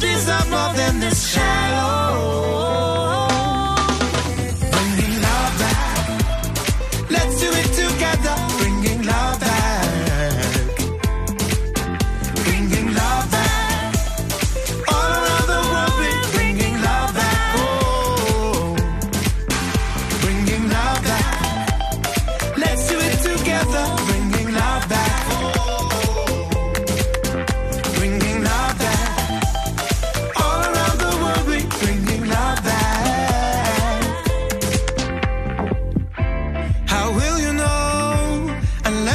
[0.00, 2.69] deserve more than this shallow.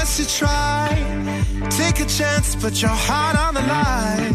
[0.05, 1.67] Unless you try?
[1.71, 4.34] Take a chance, put your heart on the line.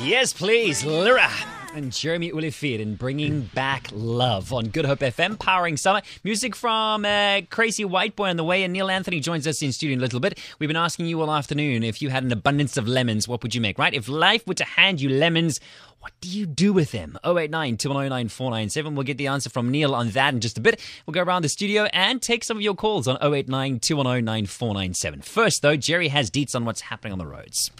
[0.00, 1.28] Yes, please, Lyra.
[1.74, 6.02] And Jeremy Olivier in bringing back love on Good Hope FM, powering summer.
[6.22, 9.72] Music from uh, Crazy White Boy on the way, and Neil Anthony joins us in
[9.72, 10.38] studio in a little bit.
[10.60, 13.56] We've been asking you all afternoon if you had an abundance of lemons, what would
[13.56, 13.92] you make, right?
[13.92, 15.58] If life were to hand you lemons,
[15.98, 17.18] what do you do with them?
[17.24, 18.94] 089 209 497.
[18.94, 20.80] We'll get the answer from Neil on that in just a bit.
[21.06, 25.22] We'll go around the studio and take some of your calls on 089 210 9497.
[25.22, 27.72] First, though, Jerry has deets on what's happening on the roads.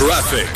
[0.00, 0.48] Traffic.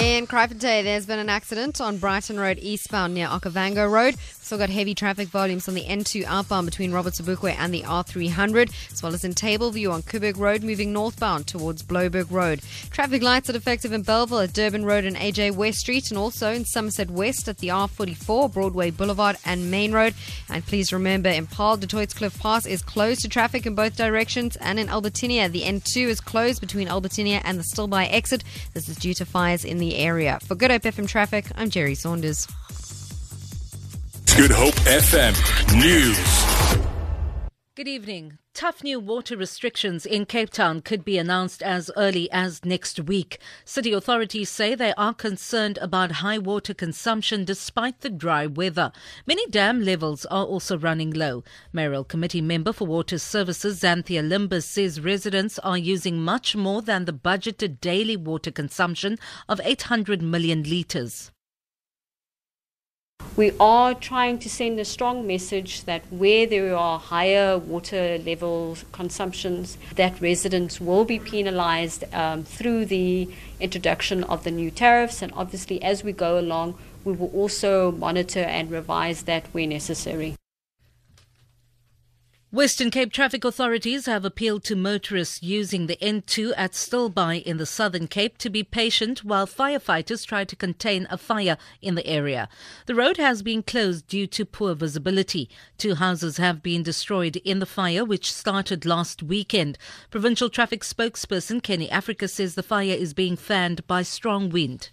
[0.00, 4.14] In Kraaifontein, there's been an accident on Brighton Road eastbound near Okavango Road.
[4.40, 8.72] Still got heavy traffic volumes on the N2 outbound between Robert Sobukwe and the R300,
[8.90, 12.62] as well as in Tableview on Koeberg Road, moving northbound towards Bloberg Road.
[12.90, 16.52] Traffic lights are defective in Bellville at Durban Road and AJ West Street, and also
[16.52, 20.14] in Somerset West at the R44, Broadway Boulevard and Main Road.
[20.48, 24.56] And please remember, in Paarl, Du Toitskloof Pass is closed to traffic in both directions,
[24.56, 28.44] and in Albertinia, the N2 is closed between Albertinia and the Stilbaai exit.
[28.72, 30.38] This is due to fires in the area.
[30.42, 32.46] For Good Hope FM Traffic, I'm Jerry Saunders.
[34.36, 35.34] Good Hope FM
[35.80, 36.78] News.
[37.74, 38.38] Good evening.
[38.58, 43.38] Tough new water restrictions in Cape Town could be announced as early as next week.
[43.64, 48.90] City authorities say they are concerned about high water consumption despite the dry weather.
[49.28, 51.44] Many dam levels are also running low.
[51.72, 57.04] Mayoral Committee member for Water Services Xanthea Limberg says residents are using much more than
[57.04, 59.18] the budgeted daily water consumption
[59.48, 61.30] of 800 million litres.
[63.38, 68.76] We are trying to send a strong message that where there are higher water level
[68.90, 73.28] consumptions, that residents will be penalised um, through the
[73.60, 75.22] introduction of the new tariffs.
[75.22, 80.37] And obviously, as we go along, we will also monitor and revise that where necessary.
[82.50, 87.66] Western Cape traffic authorities have appealed to motorists using the N2 at Stilbaai in the
[87.66, 92.48] Southern Cape to be patient while firefighters try to contain a fire in the area.
[92.86, 95.50] The road has been closed due to poor visibility.
[95.76, 99.76] Two houses have been destroyed in the fire, which started last weekend.
[100.08, 104.88] Provincial traffic spokesperson Kenny Africa says the fire is being fanned by strong wind.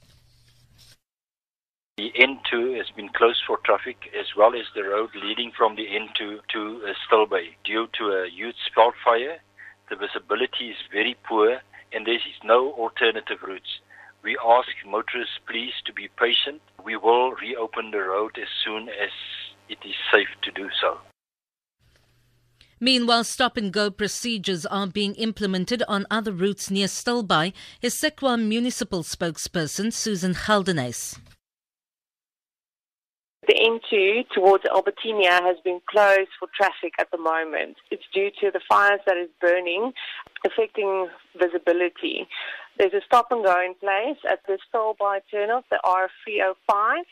[1.97, 5.87] The N2 has been closed for traffic as well as the road leading from the
[5.87, 7.37] N2 to uh.
[7.63, 9.39] Due to a huge spot fire,
[9.89, 11.61] the visibility is very poor
[11.93, 13.79] and there is no alternative routes.
[14.23, 16.61] We ask motorists please to be patient.
[16.83, 19.11] We will reopen the road as soon as
[19.69, 20.97] it is safe to do so.
[22.77, 28.37] Meanwhile, stop and go procedures are being implemented on other routes near Stilbaai, is Hessequa
[28.37, 31.17] municipal spokesperson Susan Geldenhuys.
[33.47, 37.77] The N2 towards Albertinia has been closed for traffic at the moment.
[37.91, 39.93] It's due to the fires that is burning,
[40.45, 41.07] affecting
[41.37, 42.27] visibility.
[42.77, 47.03] There's a stop and go in place at the Stilbaai turnoff, the R305.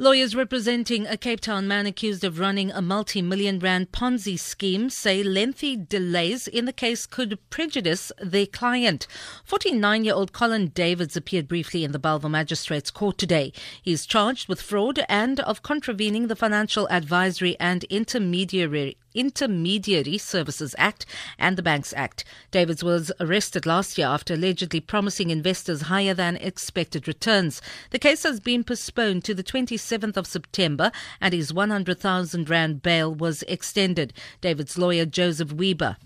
[0.00, 4.90] Lawyers representing a Cape Town man accused of running a multi million rand Ponzi scheme
[4.90, 9.08] say lengthy delays in the case could prejudice their client.
[9.42, 13.52] 49 year old Colin Davids appeared briefly in the Bellville Magistrates Court today.
[13.82, 20.76] He is charged with fraud and of contravening the Financial Advisory and Intermediary Intermediary Services
[20.78, 21.04] Act
[21.40, 22.24] and the Banks Act.
[22.52, 27.60] Davids was arrested last year after allegedly promising investors higher than expected returns.
[27.90, 33.12] The case has been postponed to the 27th of September and his 100,000 rand bail
[33.12, 34.12] was extended.
[34.40, 35.96] David's lawyer Joseph Weber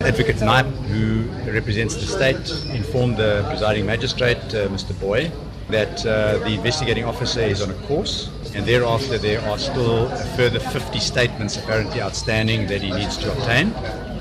[0.00, 4.98] Advocate Knipe, who represents the state, informed the presiding magistrate, uh, Mr.
[5.00, 5.30] Boy,
[5.70, 10.60] that uh, the investigating officer is on a course, and thereafter there are still further
[10.60, 13.72] 50 statements apparently outstanding that he needs to obtain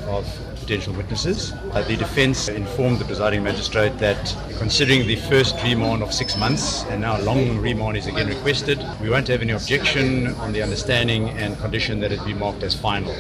[0.08, 0.26] of
[0.60, 1.54] potential witnesses.
[1.72, 6.84] Uh, the defence informed the presiding magistrate that considering the first remand of six months
[6.86, 10.62] and now a long remand is again requested, we won't have any objection on the
[10.62, 13.14] understanding and condition that it be marked as final.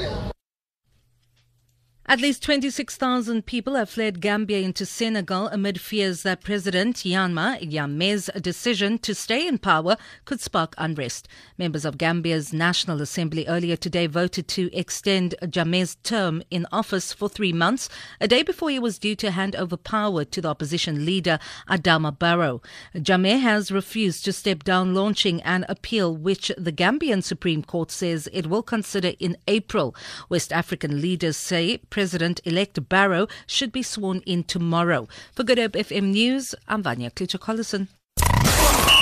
[2.09, 8.29] At least 26,000 people have fled Gambia into Senegal amid fears that President Yahya Jammeh's
[8.41, 11.27] decision to stay in power could spark unrest.
[11.57, 17.27] Members of Gambia's National Assembly earlier today voted to extend Jammeh's term in office for
[17.27, 17.89] three months,
[18.21, 21.37] a day before he was due to hand over power to the opposition leader
[21.69, 22.61] Adama Barrow.
[22.95, 28.29] Jame has refused to step down, launching an appeal which the Gambian Supreme Court says
[28.31, 29.93] it will consider in April.
[30.29, 35.07] West African leaders say President elect Barrow should be sworn in tomorrow.
[35.33, 37.87] For Good Hope FM News, I'm Vanya Klitschko-Collison.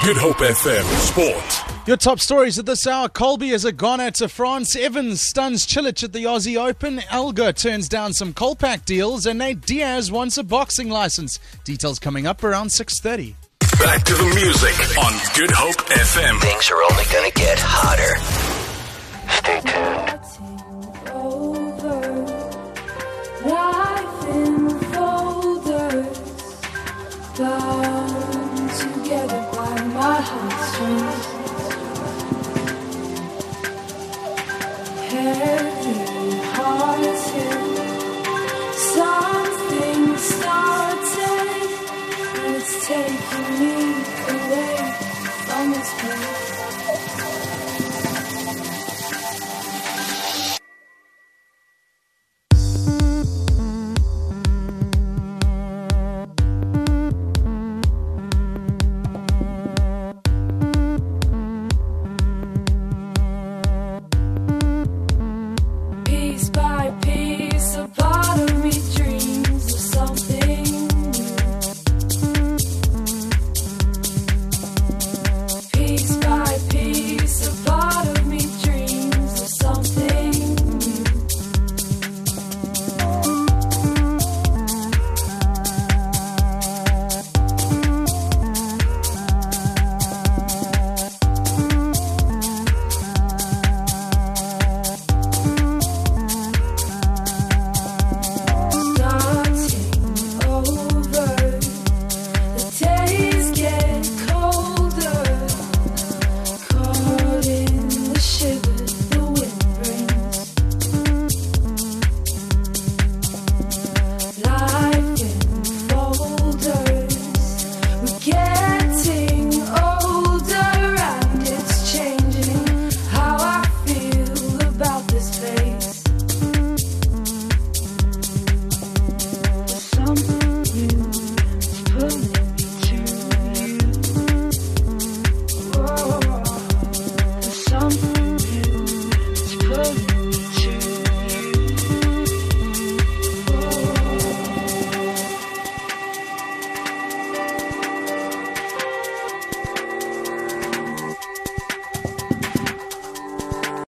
[0.05, 1.87] Good Hope FM Sport.
[1.89, 3.09] Your top stories at this hour.
[3.09, 4.77] Kolbe is a goner to France.
[4.77, 7.01] Evans stuns Cilic at the Aussie Open.
[7.11, 9.25] Elgar turns down some Kolpak deals.
[9.25, 11.37] And Nate Diaz wants a boxing license.
[11.65, 13.35] Details coming up around 6.30.
[13.77, 16.39] Back to the music on Good Hope FM.
[16.39, 18.15] Things are only going to get hotter.
[19.29, 20.44] Stay tuned.
[42.87, 43.74] taking me.